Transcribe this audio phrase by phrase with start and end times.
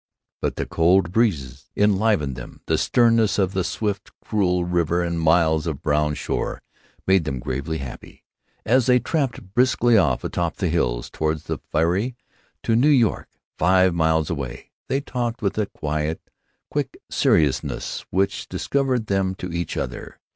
[0.41, 5.67] But the cold breeze enlivened them, the sternness of the swift, cruel river and miles
[5.67, 6.63] of brown shore
[7.05, 8.25] made them gravely happy.
[8.65, 12.15] As they tramped briskly off, atop the cliffs, toward the ferry
[12.63, 13.29] to New York,
[13.59, 16.31] five miles away, they talked with a quiet,
[16.71, 20.19] quick seriousness which discovered them to each other.